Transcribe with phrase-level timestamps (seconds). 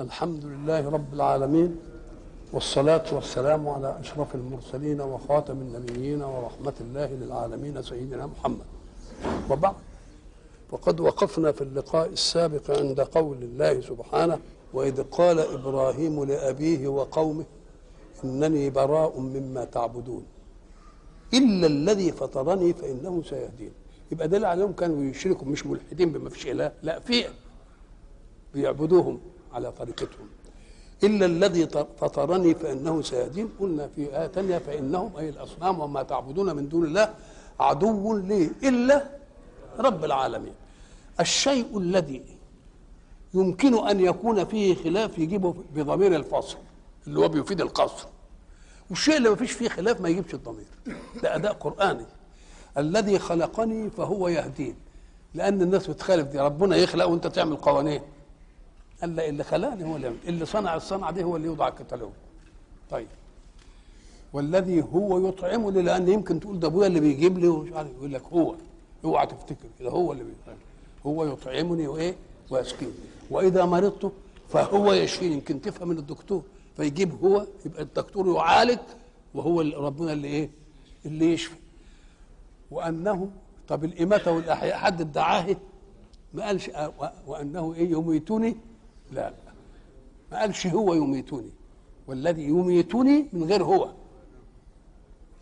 [0.00, 1.76] الحمد لله رب العالمين
[2.52, 8.64] والصلاة والسلام على أشرف المرسلين وخاتم النبيين ورحمة الله للعالمين سيدنا محمد.
[9.50, 9.74] وبعد
[10.70, 14.38] وقد وقفنا في اللقاء السابق عند قول الله سبحانه
[14.72, 17.44] وإذ قال إبراهيم لأبيه وقومه
[18.24, 20.24] إنني براء مما تعبدون.
[21.34, 23.72] إلا الذي فطرني فإنه سيهدين.
[24.12, 27.24] يبقى دليل عليهم كانوا يشركوا مش ملحدين بما فيش إله لا في
[28.54, 29.20] بيعبدوهم.
[29.54, 30.28] على طريقتهم.
[31.04, 31.66] إلا الذي
[32.00, 33.48] فطرني فإنه سيهدين.
[33.60, 37.14] قلنا في آية تانية فإنهم أي الأصنام وما تعبدون من دون الله
[37.60, 38.50] عدو لي.
[38.62, 39.04] إلا
[39.78, 40.54] رب العالمين.
[41.20, 42.22] الشيء الذي
[43.34, 46.58] يمكن أن يكون فيه خلاف يجيبه بضمير الفصل
[47.06, 48.06] اللي هو بيفيد القصر.
[48.90, 50.66] والشيء اللي ما فيش فيه خلاف ما يجيبش الضمير.
[51.22, 52.06] ده أداء قرآني.
[52.78, 54.76] الذي خلقني فهو يهدين.
[55.34, 58.00] لأن الناس بتخالف دي ربنا يخلق وأنت تعمل قوانين.
[59.04, 60.12] قال لا اللي خلقني هو اللي.
[60.28, 62.10] اللي صنع الصنعة دي هو اللي يوضع الكتالوج
[62.90, 63.06] طيب.
[64.32, 68.22] والذي هو يطعمني لأن يمكن تقول ده أبويا اللي بيجيب لي ومش عارف يقول لك
[68.32, 68.54] هو.
[69.04, 70.62] اوعى تفتكر كده هو اللي بيطعمني
[71.06, 72.14] هو يطعمني وإيه؟
[72.50, 72.92] ويسقيني.
[73.30, 74.12] وإذا مرضت
[74.48, 75.34] فهو يشفيني.
[75.34, 76.42] يمكن تفهم من الدكتور.
[76.76, 78.78] فيجيب هو يبقى الدكتور يعالج
[79.34, 80.50] وهو ربنا اللي إيه؟
[81.06, 81.56] اللي يشفي.
[82.70, 83.28] وأنه
[83.68, 85.56] طب الإماتة والأحياء حد ادعاه؟
[86.34, 86.70] ما قالش
[87.26, 88.56] وأنه إيه؟ يميتني
[89.12, 89.52] لا لا.
[90.32, 91.50] ما قالش هو يميتني
[92.06, 93.90] والذي يميتني من غير هو.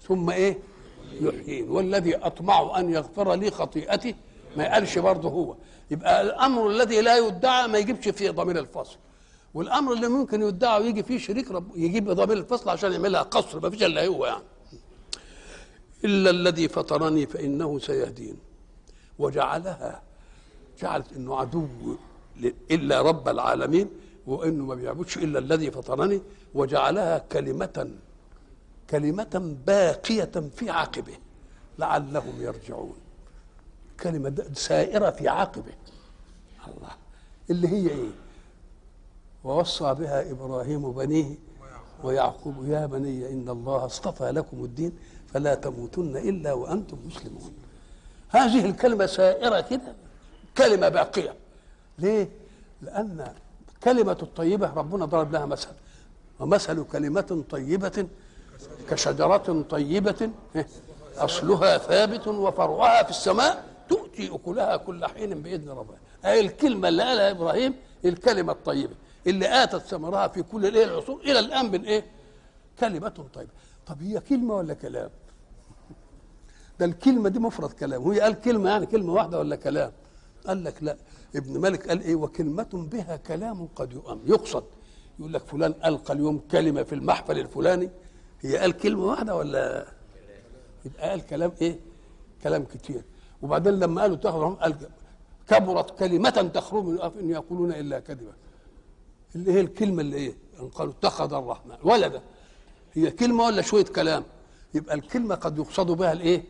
[0.02, 0.58] ثم إيه؟
[1.20, 1.70] يحيين.
[1.70, 4.14] والذي أطمع أن يغفر لي خطيئتي
[4.56, 5.56] ما قالش برضه هو.
[5.90, 8.96] يبقى الأمر الذي لا يدعى ما يجيبش فيه ضمير الفصل.
[9.54, 13.70] والأمر اللي ممكن يدعى ويجي فيه شريك رب يجيب ضمير الفصل عشان يعملها قصر ما
[13.70, 14.44] فيش إلا هو يعني.
[16.04, 18.36] إلا الذي فطرني فإنه سيهدين.
[19.18, 20.02] وجعلها
[20.80, 21.68] جعلت إنه عدو.
[22.70, 23.88] إلا رب العالمين
[24.26, 26.22] وإنه ما بيعبدش إلا الذي فطرني
[26.54, 27.90] وجعلها كلمة
[28.90, 31.14] كلمة باقية في عقبه
[31.78, 32.96] لعلهم يرجعون.
[34.00, 35.72] كلمة سائرة في عقبه.
[36.68, 36.90] الله.
[37.50, 38.10] اللي هي إيه؟
[39.44, 41.34] ووصى بها إبراهيم بنيه
[42.04, 44.92] ويعقوب يا بني إن الله اصطفى لكم الدين
[45.32, 47.52] فلا تموتن إلا وأنتم مسلمون.
[48.28, 49.94] هذه الكلمة سائرة كده
[50.58, 51.34] كلمة باقية.
[52.02, 52.28] ليه؟
[52.82, 53.34] لأن
[53.84, 55.68] كلمة الطيبة ربنا ضرب لها مثل.
[56.40, 58.06] ومثل كلمة طيبة
[58.90, 60.30] كشجرة طيبة
[61.16, 65.96] أصلها ثابت وفرعها في السماء تؤتي أكلها كل حين بإذن ربها.
[66.24, 67.74] هي الكلمة اللي قالها إبراهيم
[68.04, 68.94] الكلمة الطيبة.
[69.26, 72.04] اللي آتت ثمرها في كل الايه العصور إلى الآن من إيه؟
[72.80, 73.50] كلمة طيبة.
[73.86, 75.10] طب هي كلمة ولا كلام؟
[76.78, 78.06] ده الكلمة دي مفرد كلام.
[78.06, 79.92] وهي قال كلمة يعني كلمة واحدة ولا كلام؟
[80.46, 80.96] قال لك لا.
[81.36, 84.20] ابن مالك قال إيه؟ وكلمة بها كلام قد يؤم.
[84.26, 84.64] يقصد.
[85.18, 87.90] يقول لك فلان ألقى اليوم كلمة في المحفل الفلاني.
[88.40, 89.86] هي قال كلمة واحدة ولا؟
[90.84, 91.80] يبقى قال كلام إيه؟
[92.42, 93.02] كلام كتير.
[93.42, 94.76] وبعدين لما قالوا تخرج قال
[95.48, 98.32] كبرت كلمة تخرج من أف إن يقولون إلا كذبا.
[99.34, 102.22] اللي هي الكلمة اللي إيه؟ أن قالوا اتخذ الرحمن ولدا
[102.92, 104.24] هي كلمة ولا شوية كلام؟
[104.74, 106.44] يبقى الكلمة قد يقصد بها الإيه؟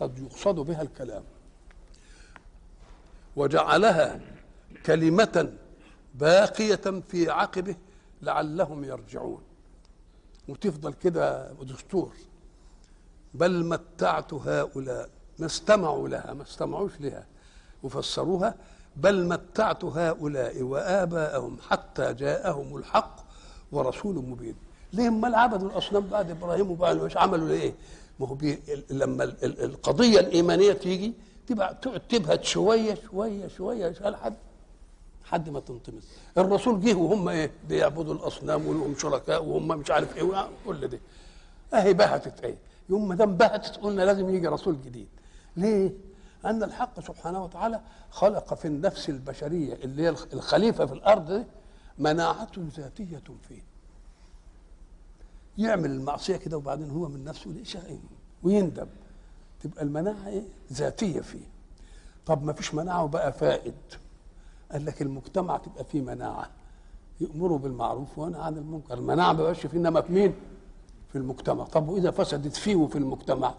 [0.00, 1.22] قد يقصد بها الكلام.
[3.36, 4.20] وجعلها
[4.86, 5.52] كلمة
[6.14, 7.76] باقية في عقبه
[8.22, 9.42] لعلهم يرجعون.
[10.48, 12.12] وتفضل كده دستور
[13.34, 15.08] بل متعت هؤلاء
[15.38, 17.26] ما استمعوا لها ما استمعوش لها
[17.82, 18.54] وفسروها.
[18.96, 23.16] بل متعت هؤلاء وآباءهم حتى جاءهم الحق
[23.72, 24.54] ورسول مبين.
[24.92, 27.74] ليه امال عبدوا الاصنام بعد إبراهيم وبعد مش عملوا ليه؟
[28.20, 28.36] ما هو
[28.90, 31.12] لما القضية الإيمانية تيجي
[31.46, 34.34] تبقى تقعد تبهت شوية شوية شوية لحد
[35.24, 35.48] حد.
[35.48, 36.08] ما تنطمس.
[36.38, 41.00] الرسول جه وهم إيه؟ بيعبدوا الأصنام ولهم شركاء وهم مش عارف إيه كل ده.
[41.74, 42.56] أهي بهتت إيه؟
[42.88, 45.08] يوم ما دام بهتت قلنا لازم يجي رسول جديد.
[45.56, 45.92] ليه؟
[46.44, 51.44] أن الحق سبحانه وتعالى خلق في النفس البشرية اللي هي الخليفة في الأرض دي
[51.98, 53.62] مناعة ذاتية فيه.
[55.58, 57.78] يعمل المعصية كده وبعدين هو من نفسه ليش
[58.42, 58.86] ويندم
[59.64, 61.46] تبقى المناعة إيه؟ ذاتية فيه.
[62.26, 63.74] طب ما فيش مناعة وبقى فائد.
[64.72, 66.50] قال لك المجتمع تبقى فيه مناعة.
[67.20, 68.94] يأمروا بالمعروف وينهى عن المنكر.
[68.94, 70.34] المناعة ما بقاش فيه إنما في مين؟
[71.12, 71.64] في المجتمع.
[71.64, 73.54] طب وإذا فسدت فيه وفي المجتمع؟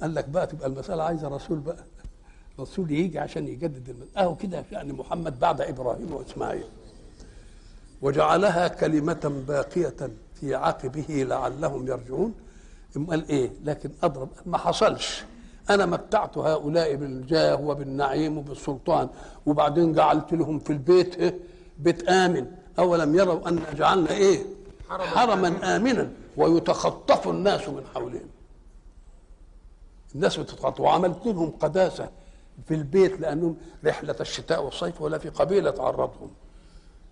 [0.00, 1.84] قال لك بقى تبقى المسألة عايزة رسول بقى.
[2.60, 6.64] رسول يجي عشان يجدد المسألة أهو كده يعني محمد بعد إبراهيم وإسماعيل.
[8.02, 12.34] وجعلها كلمة باقية في عقبه لعلهم يرجعون.
[12.96, 14.28] قال إيه؟ لكن أضرب.
[14.46, 15.24] ما حصلش.
[15.70, 19.08] أنا متعت هؤلاء بالجاه وبالنعيم وبالسلطان
[19.46, 21.38] وبعدين جعلت لهم في البيت إيه؟
[21.78, 22.46] بيت آمن.
[22.78, 24.42] أولم يروا أن جعلنا إيه؟
[24.88, 26.10] حرما آمنا.
[26.36, 28.28] ويتخطف الناس من حولهم.
[30.14, 30.80] الناس بتتخطف.
[30.80, 32.08] وعملت لهم قداسة
[32.66, 36.30] في البيت لأنهم رحلة الشتاء والصيف ولا في قبيلة تعرضهم.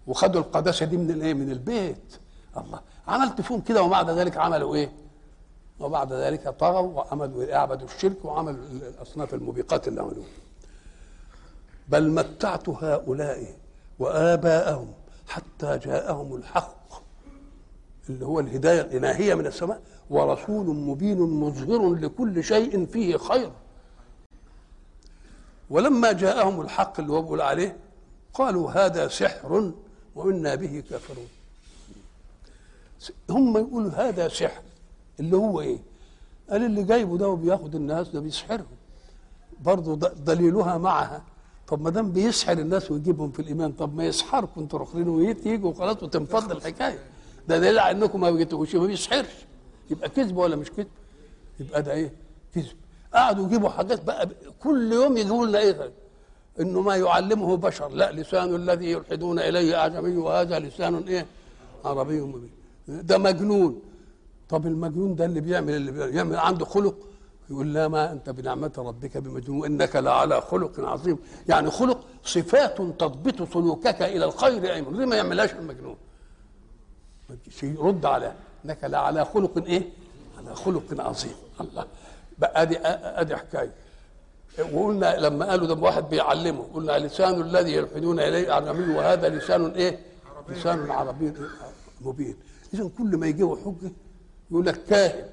[0.06, 2.16] وخدوا القداسة دي من الإيه؟ من البيت.
[2.56, 2.80] الله.
[3.08, 4.92] عملت فيهم كده وبعد ذلك عملوا إيه؟
[5.80, 10.28] وبعد ذلك طغوا وعملوا أعبدوا الشرك وعملوا الأصناف الموبقات اللي عملوها.
[11.88, 13.56] بل متعت هؤلاء
[13.98, 14.92] وآباءهم
[15.28, 17.02] حتى جاءهم الحق
[18.08, 23.52] اللي هو الهداية الإلهية من السماء ورسول مبين مظهر لكل شيء فيه خير.
[25.70, 27.76] ولما جاءهم الحق اللي هو بيقول عليه
[28.34, 29.72] قالوا هذا سحر
[30.14, 31.28] وإنا به كافرون.
[33.30, 34.62] هم يقولوا هذا سحر.
[35.20, 35.78] اللي هو إيه؟
[36.50, 38.66] قال اللي جايبه ده وبياخد الناس ده بيسحرهم.
[39.60, 41.22] برضه دليلها معها.
[41.68, 46.02] طب ما دام بيسحر الناس ويجيبهم في الإيمان طب ما يسحركم أنتوا الاخرين ويجوا وخلاص
[46.02, 46.98] وتنفض الحكاية.
[47.48, 49.46] ده دليل على إنكم ما بيجيتوش ما بيسحرش.
[49.90, 50.88] يبقى كذب ولا مش كذب؟
[51.60, 52.12] يبقى ده إيه؟
[52.54, 52.76] كذب.
[53.14, 54.28] قعدوا يجيبوا حاجات بقى
[54.62, 55.92] كل يوم يجيبوا لنا إيه
[56.60, 57.88] إنه ما يعلمه بشر.
[57.88, 61.26] لا لسان الذي يلحدون إليه أعجمي وهذا لسان إيه؟
[61.84, 62.50] عربي مبين.
[62.88, 63.80] ده مجنون.
[64.48, 66.94] طب المجنون ده اللي بيعمل اللي بيعمل عنده خلق؟
[67.50, 71.18] يقول لا ما أنت بنعمة ربك بمجنون إنك لعلى خلق عظيم.
[71.48, 75.96] يعني خلق صفات تضبط سلوكك إلى الخير ايمن ليه ما يعملهاش المجنون؟
[77.62, 78.34] يرد على
[78.64, 79.82] إنك لعلى خلق إيه؟
[80.38, 81.34] على خلق عظيم.
[81.60, 81.86] الله.
[82.38, 83.72] بقى ادي أدي حكاية.
[84.72, 89.98] وقلنا لما قالوا ده واحد بيعلمه قلنا لسان الذي يلحدون إليه اعجمي وهذا لسان إيه؟
[90.48, 91.32] لسان عربي
[92.00, 92.36] مبين.
[92.74, 93.92] اذا كل ما يجيبوا حجه
[94.50, 95.26] يقول لك كاهن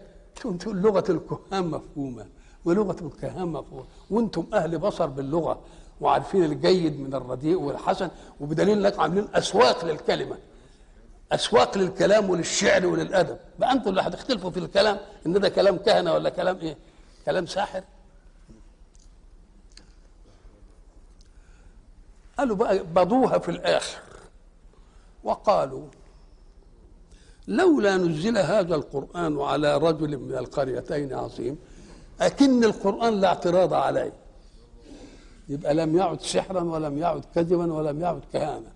[0.60, 2.26] تقول لغة الكهان مفهومة؟
[2.66, 3.86] ولغه الكهان مفهومة.
[4.10, 5.62] وأنتم أهل بصر باللغة
[6.02, 10.38] وعارفين الجيد من الرديء والحسن وبدليل إنك عاملين أسواق للكلمة.
[11.32, 13.38] أسواق للكلام وللشعر وللأدب.
[13.60, 16.78] بقى أنتم اللي هتختلفوا في الكلام إن ده كلام كهنة ولا كلام إيه؟
[17.26, 17.84] كلام ساحر.
[22.38, 24.02] قالوا بقى بضوها في الآخر.
[25.24, 25.88] وقالوا
[27.48, 31.58] لولا نزل هذا القرآن على رجل من القريتين عظيم
[32.22, 34.14] أكن القرآن لا اعتراض عليه.
[35.50, 38.72] يبقى لم يعد سحرا ولم يعد كذبا ولم يعد كهانة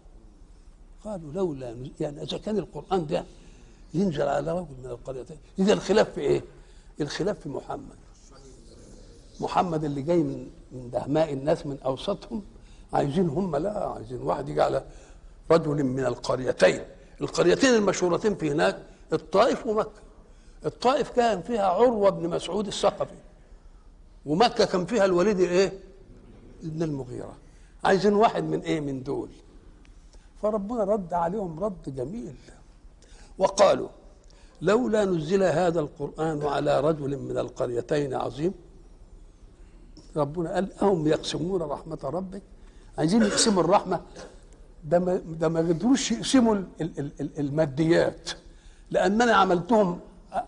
[1.04, 3.25] قالوا لولا يعني إذا كان القرآن ده
[3.94, 6.42] ينزل على رجل من القريتين إذا الخلاف في إيه؟
[7.02, 7.96] الخلاف في محمد.
[9.40, 12.42] محمد اللي جاي من من دهماء الناس من أوسطهم
[12.94, 14.84] عايزين هم لا عايزين واحد يجي على
[15.52, 16.81] رجل من القريتين.
[17.22, 18.84] القريتين المشهورتين في هناك
[19.14, 20.02] الطائف ومكة.
[20.66, 23.16] الطائف كان فيها عروة بن مسعود الثقفي.
[24.25, 25.74] ومكة كان فيها الوليد إيه؟
[26.64, 27.36] ابن المغيرة.
[27.84, 29.30] عايزين واحد من إيه؟ من دول.
[30.42, 32.36] فربنا رد عليهم رد جميل.
[33.38, 33.90] وقالوا
[34.62, 38.54] لولا نزل هذا القرآن على رجل من القريتين عظيم.
[40.16, 42.42] ربنا قال أهم يقسمون رحمة ربك؟
[42.98, 44.02] عايزين يقسموا الرحمة؟
[44.84, 46.56] ده ما ده ما قدروش يقسموا
[47.22, 48.30] الماديات.
[48.92, 50.00] لأن أنا عملتهم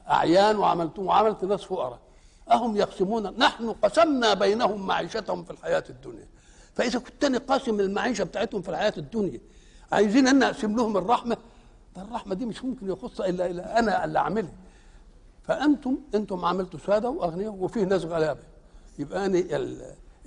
[0.09, 1.99] أعيان وعملتهم وعملت ناس فقراء.
[2.51, 6.25] أهم يقسمون نحن قسمنا بينهم معيشتهم في الحياة الدنيا.
[6.75, 9.39] فإذا كنت أنا قاسم المعيشة بتاعتهم في الحياة الدنيا
[9.91, 11.37] عايزين أن أقسم لهم الرحمة
[11.95, 14.51] ده الرحمة دي مش ممكن يخص الا, إلا أنا اللي أعملها.
[15.43, 18.39] فانتم أنتم عملتوا سادة وأغنياء وفيه ناس غلابة.
[18.99, 19.43] يبقى أنا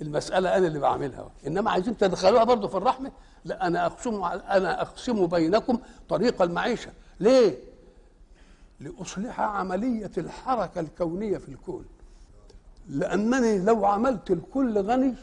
[0.01, 1.29] المسألة أنا اللي بعملها.
[1.47, 3.11] إنما عايزين تدخلوها برضه في الرحمة
[3.45, 5.77] لا أنا أقسم أنا أقسم بينكم
[6.09, 6.91] طريق المعيشة.
[7.19, 7.57] ليه؟
[8.79, 11.85] لأصلح عملية الحركة الكونية في الكون.
[12.89, 15.15] لأنني لو عملت الكل غني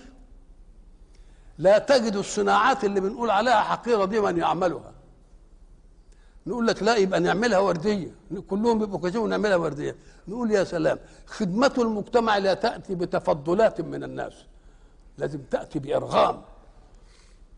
[1.58, 4.92] لا تجد الصناعات اللي بنقول عليها حقيرة دي من يعملها.
[6.46, 8.14] نقول لك لا يبقى نعملها وردية.
[8.48, 9.96] كلهم يبقوا كذا ونعملها وردية.
[10.28, 14.32] نقول يا سلام خدمه المجتمع لا تأتي بتفضلات من الناس.
[15.18, 16.42] لازم تأتي بإرغام.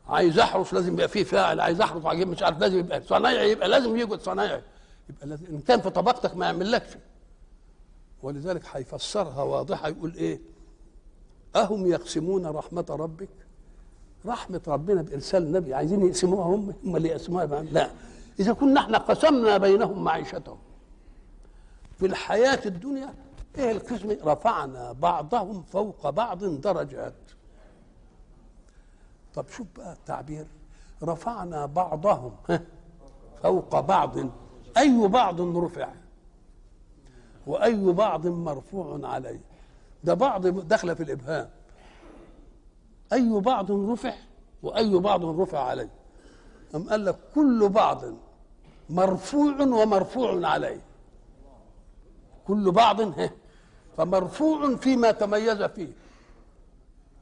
[0.08, 3.68] عايز احرس لازم يبقى فيه فاعل عايز احرس عجيب مش عارف لازم يبقى صنايعي يبقى
[3.68, 4.62] لازم يوجد صنايعي.
[5.10, 6.90] يبقى لازم إن كان في طبقتك ما يعملكش.
[8.22, 10.40] ولذلك هيفسرها واضحة يقول إيه؟
[11.56, 13.28] أهم يقسمون رحمة ربك؟
[14.26, 15.74] رحمة ربنا بإرسال النبي.
[15.74, 17.90] عايزين يقسموها هم؟ هم اللي يقسموها لا.
[18.40, 20.58] إذا كنا إحنا قسمنا بينهم معيشتهم.
[21.98, 23.14] في الحياة الدنيا
[23.58, 27.14] إيه القسم؟ رفعنا بعضهم فوق بعض درجات.
[29.34, 30.46] طب شوف بقى التعبير.
[31.02, 32.32] رفعنا بعضهم
[33.42, 34.16] فوق بعض.
[34.76, 35.88] أي بعض رفع.
[37.46, 39.40] وأي بعض مرفوع عليه.
[40.04, 41.50] ده بعض داخلة في الإبهام.
[43.12, 44.14] أي بعض رفع
[44.62, 45.90] وأي بعض رفع عليه.
[46.74, 48.02] أم قال لك كل بعض
[48.90, 50.80] مرفوع ومرفوع عليه.
[52.46, 53.00] كل بعض
[53.96, 55.92] فمرفوع فيما تميز فيه.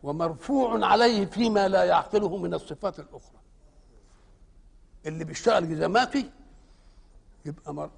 [0.02, 3.40] ومرفوع عليه فيما لا يعقله من الصفات الأخرى.
[5.06, 6.30] اللي بيشتغل جزماتي
[7.44, 7.90] يبقى مر...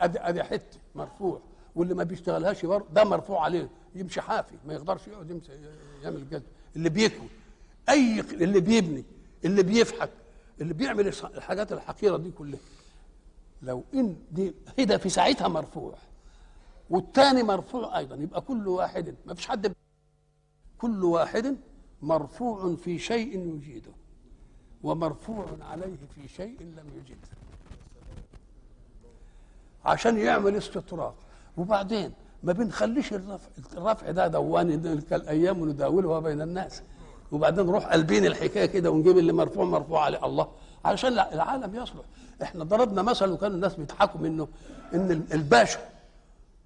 [0.00, 1.40] ادي أدي حتة مرفوع
[1.76, 5.52] واللي ما بيشتغلهاش برضه ده مرفوع عليه يمشي حافي ما يقدرش يقعد يمشي
[6.02, 6.42] يعمل جد
[6.76, 7.28] اللي بيكوي
[7.88, 9.04] أي اللي بيبني
[9.44, 10.10] اللي بيفحك
[10.60, 12.60] اللي بيعمل الحاجات الحقيرة دي كلها.
[13.62, 15.94] لو إن دي هدا في ساعتها مرفوع
[16.90, 19.74] والثاني مرفوع أيضا يبقى كل واحد ما فيش حد
[20.78, 21.56] كل واحد
[22.02, 23.90] مرفوع في شيء يجيده
[24.82, 27.28] ومرفوع عليه في شيء لم يجده.
[29.84, 31.14] عشان يعمل استطراق.
[31.56, 34.74] وبعدين ما بنخليش الرفع الرفع ده دواني
[35.12, 36.82] الأيام نداولها بين الناس.
[37.32, 40.48] وبعدين نروح قلبين الحكاية كده ونجيب اللي مرفوع مرفوع عليه الله.
[40.84, 42.04] علشان العالم يصلح.
[42.42, 44.48] إحنا ضربنا مثل وكان الناس بيضحكوا منه
[44.94, 45.80] إن الباشا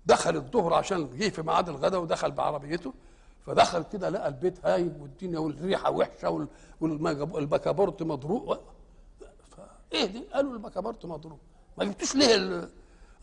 [0.07, 2.93] دخل الظهر عشان جه في ميعاد الغداء ودخل بعربيته.
[3.47, 6.49] فدخل كده لقى البيت هايب والدنيا والريحة وحشة
[6.81, 8.59] والبكابورت مضروب.
[9.93, 11.39] إيه دي؟ قالوا البكابورت مضروب.
[11.79, 12.69] ما جبتوش ليه ال...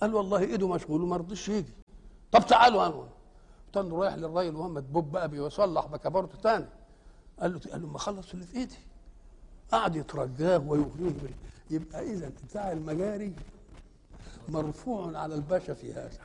[0.02, 1.74] قال والله إيده مشغول وما رضيش يجي.
[2.32, 3.08] طب تعالوا أنا.
[3.74, 6.66] كان رايح للراجل وهو مدبوب بقى بيصلح بكابورت تاني.
[7.40, 8.78] قال له قال له ما خلص اللي في إيدي.
[9.72, 10.90] قعد يترجاه ويغريه
[11.22, 11.32] بال...
[11.70, 13.34] يبقى إذا بتاع المجاري
[14.50, 16.20] مرفوع على الباشا في هذا.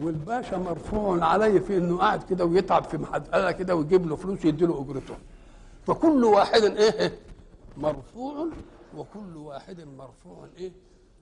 [0.00, 4.66] والباشا مرفوع عليه في إنه قاعد كده ويتعب في محدقه كده ويجيب له فلوس يدي
[4.66, 5.14] له أجرته.
[5.86, 7.18] فكل واحد إيه؟
[7.76, 8.46] مرفوع
[8.96, 10.72] وكل واحد مرفوع إيه؟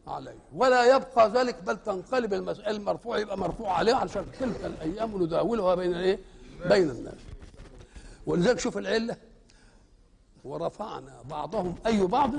[0.07, 0.39] عليه.
[0.55, 5.95] ولا يبقى ذلك بل تنقلب المسألة المرفوع يبقى مرفوع عليه علشان تلك الأيام نداولها بين
[5.95, 6.19] إيه؟
[6.69, 7.19] بين الناس.
[8.27, 9.17] ولذلك شوف العلة.
[10.45, 12.31] ورفعنا بعضهم أي بعض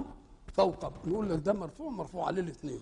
[0.53, 2.79] فوق نقول لك ده مرفوع مرفوع عليه الاثنين.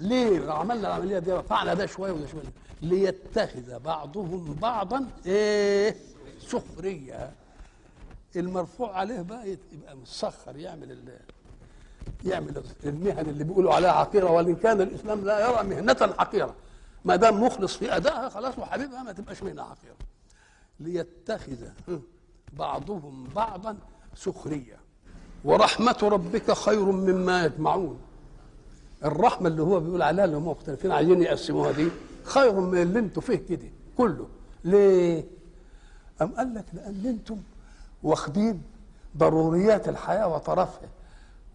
[0.00, 2.42] ليه عملنا العملية دي رفعنا ده شوية وده شوية
[2.82, 5.96] ليتخذ بعضهم بعضا إيه؟
[6.40, 7.32] سخرية.
[8.36, 11.18] المرفوع عليه بقى يبقى مسخر يعمل ال
[12.24, 16.54] يعمل المهن اللي بيقولوا عليها حقيرة وإن كان الإسلام لا يرى مهنة حقيرة.
[17.04, 19.96] ما دام مخلص في أدائها خلاص وحبيبها ما تبقاش مهنة حقيرة.
[20.80, 21.56] ليتخذ
[22.52, 23.76] بعضهم بعضا
[24.14, 24.76] سخرية.
[25.44, 28.00] ورحمة ربك خير مما يجمعون.
[29.04, 31.88] الرحمة اللي هو بيقول عليها اللي هم مختلفين عايزين يقسموها دي
[32.24, 34.26] خير من اللي أنتوا فيه كده كله.
[34.64, 35.24] ليه؟
[36.22, 37.36] أم قال لك لأن أنتم
[38.02, 38.62] واخدين
[39.16, 40.88] ضروريات الحياة وطرفها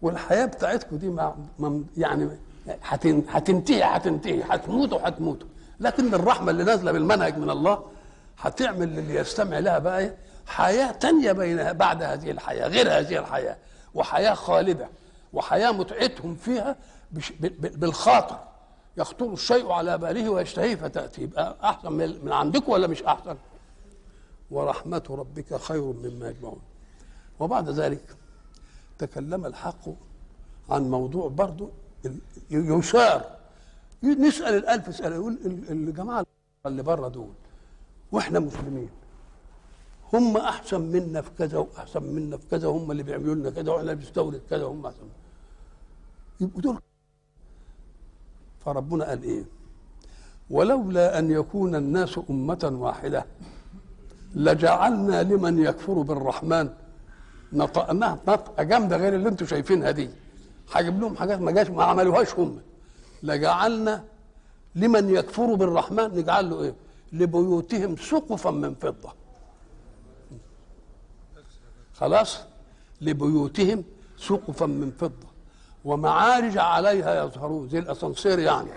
[0.02, 1.34] والحياة بتاعتكم دي مع
[1.96, 2.28] يعني
[3.28, 5.48] هتنتهي هتنتهي هتموتوا هتموتوا
[5.80, 7.82] لكن الرحمة اللي نازلة بالمنهج من الله
[8.38, 10.10] هتعمل للي يستمع لها بقى
[10.46, 13.56] حياة تانية بين بعد هذه الحياة غير هذه الحياة
[13.94, 14.88] وحياة خالدة
[15.32, 16.76] وحياة متعتهم فيها
[17.52, 18.38] بالخاطر
[18.96, 21.22] يخطر الشيء على باله ويشتهيه فتأتي.
[21.22, 23.36] يبقى أحسن من عندكم ولا مش أحسن؟
[24.50, 26.60] ورحمة ربك خير مما يجمعون.
[27.40, 28.16] وبعد ذلك
[28.98, 29.88] تكلم الحق
[30.70, 31.70] عن موضوع برضه
[32.50, 33.24] يشار.
[34.02, 35.38] نسأل الألف سؤال يقول
[35.70, 36.26] الجماعة
[36.66, 37.32] اللي بره دول
[38.12, 38.90] وإحنا مسلمين
[40.12, 43.92] هم أحسن منا في كذا وأحسن منا في كذا هم اللي بيعملوا لنا كذا وإحنا
[43.94, 45.08] بنستورد كذا هم أحسن.
[46.40, 46.81] يبقوا دول
[48.64, 49.44] فربنا قال إيه؟
[50.50, 53.26] ولولا أن يكون الناس أمة واحدة
[54.34, 56.70] لجعلنا لمن يكفر بالرحمن.
[57.52, 60.10] نطقناها نطقة جامدة غير اللي أنتم شايفينها دي.
[60.72, 62.60] هجيب لهم حاجات ما جاش ما عملوهاش هم.
[63.22, 64.04] لجعلنا
[64.74, 66.74] لمن يكفر بالرحمن نجعل له إيه؟
[67.12, 69.12] لبيوتهم سقفا من فضة.
[71.94, 72.38] خلاص؟
[73.00, 73.84] لبيوتهم
[74.18, 75.31] سقفا من فضة.
[75.84, 78.70] ومعارج عليها يظهرون زي الأسانسير يعني.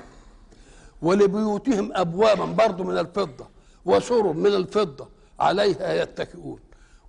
[1.01, 3.47] ولبيوتهم ابوابا برضه من الفضة
[3.85, 5.07] وسرر من الفضة
[5.39, 6.59] عليها يتكئون.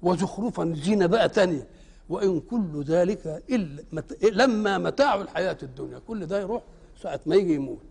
[0.02, 1.66] وزخرفا زينة بقى تانية.
[2.08, 4.24] وإن كل ذلك إلا مت...
[4.24, 5.98] لما متاع الحياة الدنيا.
[5.98, 6.62] كل ده يروح
[7.02, 7.86] ساعة ما يجي يموت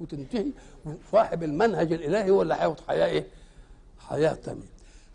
[0.00, 0.46] وتنتهي.
[1.12, 3.26] صاحب المنهج الإلهي هو اللي هياخد حياة إيه؟
[3.98, 4.68] حياة تانية.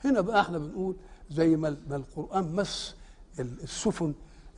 [0.05, 0.95] هنا بقى إحنا بنقول
[1.31, 2.95] زي ما القرآن مس
[3.39, 4.13] السفن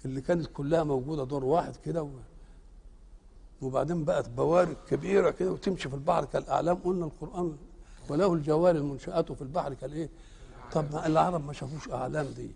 [0.05, 2.07] اللي كانت كلها موجودة دور واحد كده.
[3.61, 7.57] وبعدين بقت بوارق كبيرة كده وتمشي في البحر كالأعلام قلنا القرآن
[8.09, 10.09] وله الجوار المنشآت في البحر كالإيه؟
[10.71, 12.51] طب ما العرب ما شافوش أعلام دي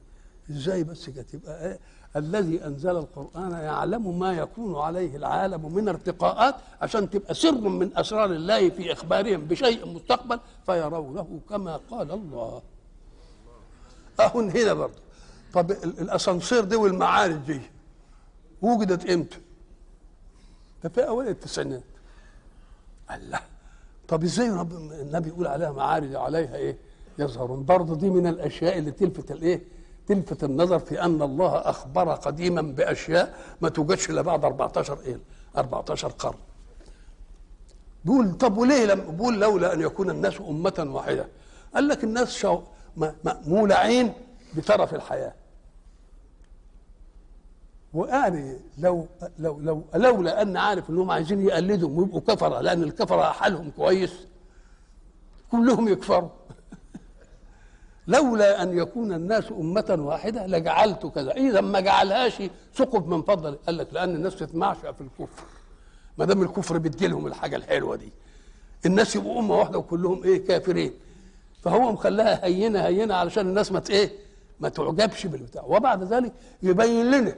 [0.51, 1.80] إزاي بس كانت تبقى إيه؟
[2.16, 8.25] الذي أنزل القرآن يعلم ما يكون عليه العالم من ارتقاءات عشان تبقى سر من أسرار
[8.32, 12.62] الله في إخبارهم بشيء مستقبل فيرونه كما قال الله
[14.20, 15.07] أهون هنا برضه
[15.54, 17.62] طب ال- الأسانسير دي والمعارج دي
[18.62, 19.38] وجدت إمتى؟
[20.84, 21.84] ده في أوائل التسعينات
[23.16, 23.39] الله
[24.08, 26.77] طب إزاي رب النبي يقول عليها معارج عليها إيه؟
[27.20, 29.62] يظهرون برضه دي من الأشياء اللي تلفت الإيه؟
[30.08, 35.20] تلفت النظر في أن الله أخبر قديما بأشياء ما توجدش إلا بعد 14 إيه؟
[35.58, 36.38] 14 قرن.
[38.06, 41.27] بيقول طب وليه لم بيقول لولا أن يكون الناس أمة واحدة؟
[41.75, 42.62] قال لك الناس شو
[42.98, 43.12] م- م-
[43.48, 44.13] مولعين
[44.56, 45.34] بترف الحياة.
[47.94, 49.08] وقال لو
[49.39, 54.27] لو لو لولا أن عارف إنهم عايزين يقلدوا ويبقوا كفرة لأن الكفرة حالهم كويس
[55.51, 56.30] كلهم يكفروا.
[58.08, 61.32] لولا أن يكون الناس أمة واحدة لجعلت كذا.
[61.32, 62.42] إذا ما جعلهاش
[62.74, 63.56] سقف من فضل.
[63.56, 65.44] قال لك لأن الناس تتمعشق في الكفر.
[66.18, 68.12] ما دام الكفر بيدي لهم الحاجة الحلوة دي.
[68.86, 70.94] الناس يبقوا أمة واحدة وكلهم إيه؟ كافرين.
[71.62, 74.26] فهو مخلاها هينة هينة علشان الناس ما إيه؟
[74.60, 75.64] ما تعجبش بالبتاع.
[75.64, 76.34] وبعد ذلك
[76.64, 77.36] يبين لنا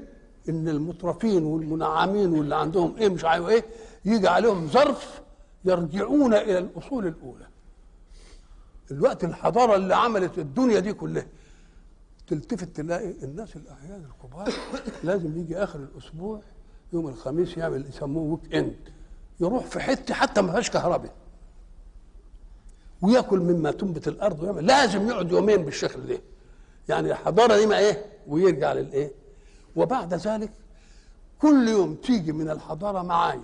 [0.50, 3.66] إن المترفين والمنعمين واللي عندهم إيه مش عارف إيه
[4.06, 5.22] يجي عليهم ظرف
[5.66, 7.48] يرجعون إلى الأصول الأولى.
[8.92, 11.26] الوقت الحضارة اللي عملت الدنيا دي كلها
[12.28, 14.54] تلتفت تلاقي الناس الاعيان الكبار
[15.04, 16.42] لازم يجي آخر الأسبوع
[16.94, 18.76] يوم الخميس يعمل يسموه weekend
[19.40, 21.14] يروح في حتة حتى ما فيهاش كهرباء.
[23.02, 24.66] وياكل مما تنبت الأرض ويعمل.
[24.66, 26.20] لازم يقعد يومين بالشكل ده.
[26.90, 29.12] يعني الحضاره دي ما إيه؟ ويرجع للايه
[29.76, 30.52] وبعد ذلك
[31.42, 33.44] كل يوم تيجي من الحضارة معايب.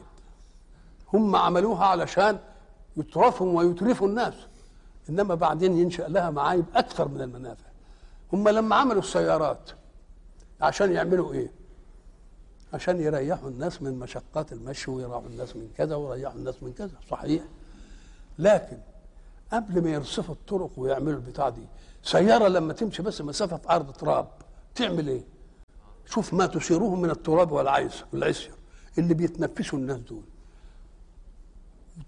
[1.14, 2.40] هم عملوها علشان
[2.98, 4.34] يترفوا ويترفوا الناس.
[5.10, 7.66] إنما بعدين ينشأ لها معايب أكثر من المنافع.
[8.34, 9.70] هم لما عملوا السيارات
[10.62, 11.52] عشان يعملوا إيه؟
[12.74, 16.98] عشان يريحوا الناس من مشقات المشي ويريحوا الناس من كذا ويريحوا الناس من كذا.
[17.10, 17.44] صحيح.
[18.40, 18.78] لكن
[19.54, 21.66] قبل ما يرصفوا الطرق ويعملوا البتاع دي
[22.06, 24.28] سيارة لما تمشي بس مسافة في أرض تراب
[24.76, 25.24] تعمل إيه؟
[26.06, 28.52] شوف ما تثيره من التراب والعيس والعسير
[28.98, 30.24] اللي بيتنفسوا الناس دول.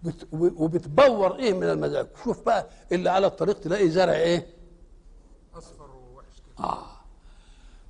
[0.03, 4.47] بت- وبتبور إيه من المزاج شوف بقى اللي على الطريق تلاقي زرع إيه؟
[5.55, 6.65] أصفر ووحش كده.
[6.67, 6.85] آه.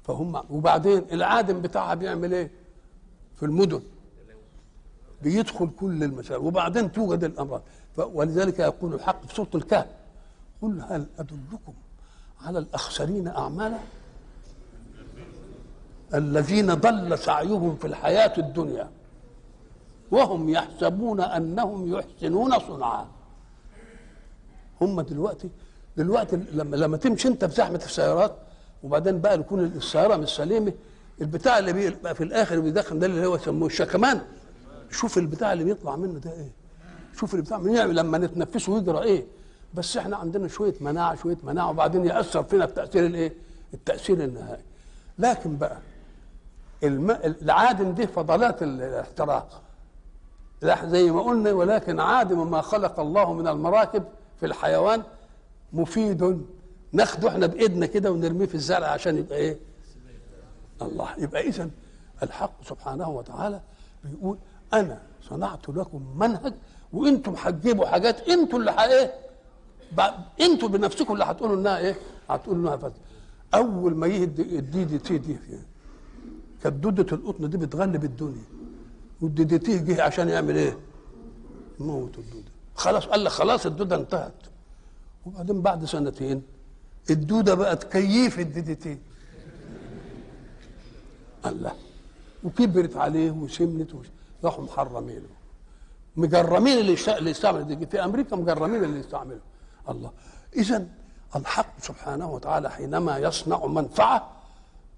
[0.03, 2.51] فهم وبعدين العادم بتاعها بيعمل إيه؟
[3.35, 3.81] في المدن.
[5.21, 6.41] بيدخل كل المسائل.
[6.41, 7.61] وبعدين توجد الأمراض.
[7.97, 9.87] ولذلك يقول الحق في سورة الكهف
[10.61, 11.73] قل هل أدلكم
[12.41, 13.77] على الأخسرين أعمالا
[16.13, 18.89] الذين ضل سعيهم في الحياة الدنيا
[20.11, 23.07] وهم يحسبون أنهم يحسنون صنعا.
[24.81, 25.49] هم دلوقتي
[25.97, 28.35] دلوقتي لما لما تمشي أنت في زحمة السيارات
[28.83, 30.73] وبعدين بقى يكون السيارة مش سليمة
[31.21, 34.21] البتاع اللي بيبقى في الآخر بيدخن ده اللي هو يسموه الشكمان.
[34.91, 36.51] شوف البتاع اللي بيطلع منه ده إيه؟
[37.19, 39.25] شوف اللي بتاع يعني لما نتنفسه يجرى إيه؟
[39.77, 43.33] بس إحنا عندنا شوية مناعة شوية مناعة وبعدين يأثر فينا التاثير الإيه؟
[43.73, 44.63] التأثير النهائي.
[45.19, 45.77] لكن بقى
[46.83, 47.11] الم...
[47.41, 49.61] العادم دي فضلات ال- الاحتراق.
[50.61, 54.03] لا زي ما قلنا ولكن عادم ما خلق الله من المراكب
[54.39, 55.03] في الحيوان
[55.73, 56.45] مفيد.
[56.91, 59.57] ناخده إحنا بإيدنا كده ونرميه في الزرع عشان يبقى إيه؟
[60.81, 61.07] الله.
[61.17, 61.69] يبقى اذا
[62.23, 63.61] الحق سبحانه وتعالى
[64.03, 64.37] بيقول
[64.73, 66.53] أنا صنعت لكم منهج
[66.93, 69.13] وأنتم هتجيبوا حاجات أنتم اللي إيه
[70.41, 71.95] أنتم بنفسكم اللي هتقولوا إنها إيه؟
[72.29, 72.99] هتقولوا إنها فاتحه
[73.53, 75.37] أول ما يهدي ال DDT دي
[76.63, 78.43] كانت دودة القطن دي بتغلب الدنيا.
[79.21, 80.77] وال DDT جه عشان يعمل إيه؟
[81.79, 82.51] يموت الدودة.
[82.75, 84.33] خلاص قال لك خلاص الدودة انتهت.
[85.25, 86.41] وبعدين بعد سنتين
[87.09, 88.97] الدودة بقت كيف ال DDT.
[91.45, 91.73] الله
[92.43, 93.91] وكبرت عليه وسمنت
[94.43, 95.29] راحوا محرمينه.
[96.17, 96.93] مجرمين اللي
[97.31, 99.39] يستعمل في أمريكا مجرمين اللي يستعمله
[99.89, 100.11] الله.
[100.55, 100.85] اذا
[101.35, 104.29] الحق سبحانه وتعالى حينما يصنع منفعة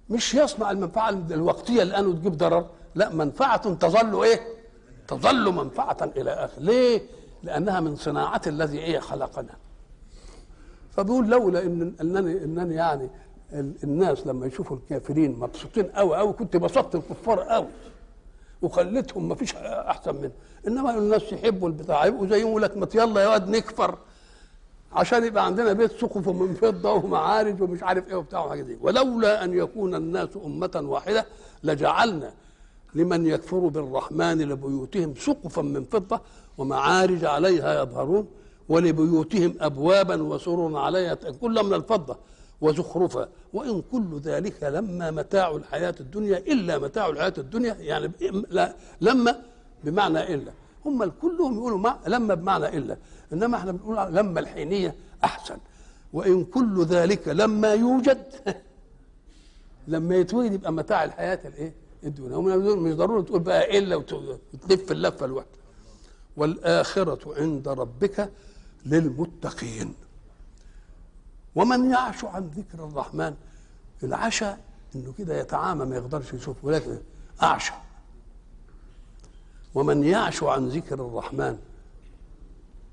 [0.10, 4.40] مش يصنع المنفعة الوقتية الان وتجيب ضرر لا منفعة تظل إيه؟
[5.08, 6.62] تظل منفعة إلى آخر.
[6.62, 7.02] ليه؟
[7.44, 9.54] لأنها من صناعة الذي إيه خلقنا.
[10.92, 13.10] فبيقول لولا إن إنني إنني يعني
[13.54, 17.68] ال- الناس لما يشوفوا الكافرين مبسوطين قوي قوي كنت بسطت الكفار قوي
[18.62, 20.32] وخليتهم ما فيش أحسن منه
[20.68, 23.98] إنما الناس يحبوا البتاع يبقوا زيهم يقول لك ما يلا يا واد نكفر.
[24.94, 28.78] عشان يبقى عندنا بيت سقف من فضة ومعارج ومش عارف إيه وبتاع وحاجات دي.
[28.82, 31.26] ولولا أن يكون الناس أمة واحدة
[31.64, 32.34] لجعلنا
[32.96, 36.22] لمن يكفر بالرحمن لبيوتهم سقفا من فضة
[36.58, 38.28] ومعارج عليها يظهرون
[38.70, 42.18] ولبيوتهم أبوابا وسررا عليها كلها من الفضة
[42.62, 43.30] وزخرفا.
[43.54, 48.12] وإن كل ذلك لما متاع الحياة الدنيا إلا متاع الحياة الدنيا يعني
[48.50, 49.42] لا لما
[49.84, 50.52] بمعنى إلا.
[50.86, 52.98] هم كلهم يقولوا مع لما بمعنى إلا.
[53.34, 55.58] إنما إحنا بنقول لما الحينية أحسن.
[56.14, 58.24] وإن كل ذلك لما يوجد.
[59.88, 62.38] لما يتوجد يبقى متاع الحياة الإيه؟ الدنيا.
[62.76, 64.14] مش ضروري تقول بقى إلا وت-
[64.54, 65.50] وتلف اللفة الواحده
[66.38, 68.30] والآخرة عند ربك
[68.86, 69.94] للمتقين.
[71.56, 73.34] ومن يعش عن ذكر الرحمن
[74.04, 74.60] العشاء
[74.96, 76.98] إنه كده يتعامى ما يقدرش يشوف ولكن
[77.44, 77.74] أعشى.
[79.76, 81.58] ومن يعش عن ذكر الرحمن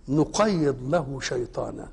[0.09, 1.89] نقيض له شيطانا.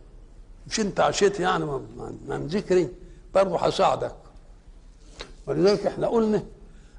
[0.67, 2.89] مش انت عشيت يعني من- ذكري؟
[3.35, 4.15] برضه هساعدك.
[5.47, 6.43] ولذلك إحنا قلنا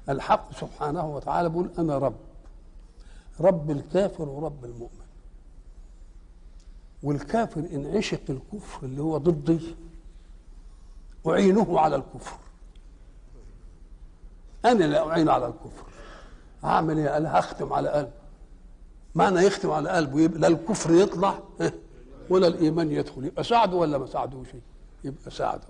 [0.09, 2.15] الحق سبحانه وتعالى بيقول أنا رب.
[3.39, 4.89] رب الكافر ورب المؤمن.
[7.03, 9.75] والكافر إن عشق الكفر اللي هو ضدي
[11.27, 12.37] أعينه على الكفر.
[14.65, 15.85] أنا اللي اعينه على الكفر.
[16.63, 18.11] هعمل إيه؟ قال هختم على قلبه
[19.15, 21.39] معنى يختم على قلبه يبقى لا الكفر يطلع
[22.29, 23.25] ولا الإيمان يدخل.
[23.25, 24.47] يبقى ساعده ولا ما ساعدوش؟
[25.03, 25.67] يبقى ساعده.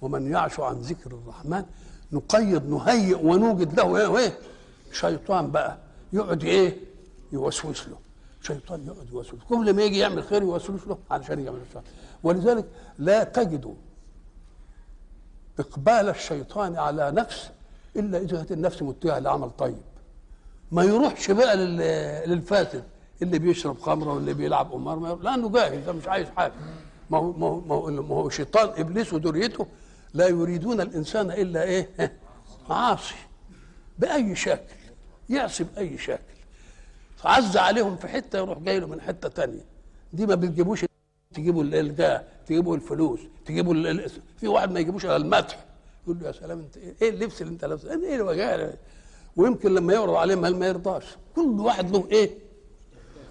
[0.00, 1.64] ومن يعش عن ذكر الرحمن
[2.12, 4.38] نقيض نهيئ ونوجد له إيه إيه
[4.92, 5.78] شيطان بقى
[6.12, 6.76] يقعد إيه؟
[7.32, 7.96] يوسوس له.
[8.42, 11.82] شيطان يقعد يوسوس كل ما يجي يعمل خير يوسوس له علشان يعمل الشر.
[12.22, 12.64] ولذلك
[12.98, 13.74] لا تجد
[15.58, 17.50] إقبال الشيطان على نفس
[17.96, 19.78] إلا إذا كانت النفس متجهة لعمل طيب.
[20.72, 22.84] ما يروحش بقى لل- للفاسد
[23.22, 26.52] اللي بيشرب خمرة واللي بيلعب قمار لأنه جاهل ده مش عايز حاجة.
[27.10, 29.66] ما هو ما هو ما هو, شيطان إبليس وذريته
[30.14, 31.90] لا يريدون الإنسان إلا إيه؟
[32.70, 33.14] عاصي
[33.98, 34.74] بأي شكل
[35.28, 36.34] يعصي بأي شكل.
[37.24, 39.64] عز عليهم في حتة يروح جاي له من حتة تانية.
[40.12, 40.84] دي ما بتجيبوش
[41.34, 43.74] تجيبوا الالجاء تجيبوا الفلوس تجيبوا
[44.40, 45.64] في واحد ما يجيبوش إلا المدح.
[46.04, 48.74] يقول له يا سلام أنت إيه إيه اللبس اللي أنت لابسه؟ إيه الوجاهه؟
[49.36, 51.04] ويمكن لما يعرض عليه مال ما يرضاش.
[51.36, 52.38] كل واحد له إيه؟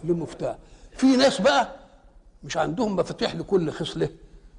[0.04, 0.58] له مفتاح.
[0.98, 1.76] في ناس بقى
[2.44, 4.10] مش عندهم مفاتيح لكل خصله.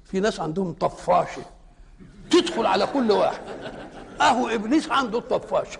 [0.05, 1.41] في ناس عندهم طفاشة.
[2.31, 3.41] تدخل على كل واحد.
[4.21, 5.79] أهو إبليس عنده الطفاشة.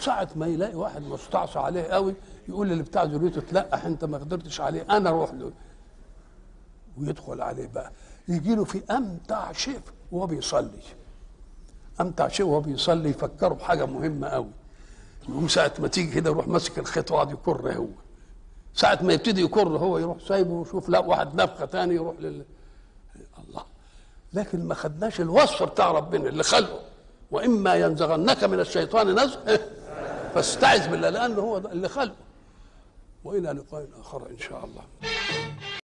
[0.00, 2.14] ساعة ما يلاقي واحد مستعصى عليه قوي
[2.48, 5.52] يقول اللي بتاع ذريته تلقح أنت ما قدرتش عليه أنا أروح له.
[6.98, 7.92] ويدخل عليه بقى.
[8.28, 9.80] يجي له في أمتع شيء
[10.12, 10.82] وهو بيصلي.
[12.00, 14.50] أمتع شيء وهو بيصلي يفكره بحاجة مهمة قوي
[15.28, 17.86] يقوم ساعة ما تيجي كده يروح ماسك الخيط وقعد يكر هو.
[18.74, 22.44] ساعة ما يبتدي يكر هو يروح سايبه ويشوف لا واحد نفخة تاني يروح لل.
[23.48, 23.64] الله.
[24.32, 26.80] لكن ما خدناش الوصف بتاع ربنا اللي خلقه.
[27.30, 29.56] وإما ينزغنك من الشيطان نزغ
[30.34, 32.14] فاستعذ بالله لأنه هو اللي خلقه.
[33.24, 34.82] وإلى لقاء آخر إن شاء الله.